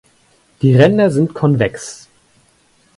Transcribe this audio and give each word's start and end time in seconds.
Die 0.63 0.75
Ränder 0.75 1.11
sind 1.11 1.35
konvex. 1.35 2.07